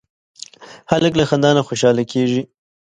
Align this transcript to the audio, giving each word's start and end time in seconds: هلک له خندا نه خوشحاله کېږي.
هلک 0.91 1.13
له 1.19 1.23
خندا 1.29 1.51
نه 1.57 1.61
خوشحاله 1.67 2.03
کېږي. 2.13 2.41